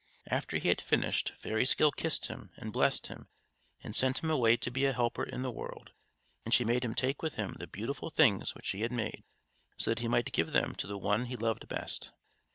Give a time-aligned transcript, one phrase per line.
[0.31, 3.27] After he had finished, Fairy Skill kissed him and blessed him,
[3.83, 5.91] and sent him away to be a helper in the world,
[6.43, 9.23] and she made him take with him the beautiful things which he had made,
[9.77, 12.13] so that he might give them to the one he loved best.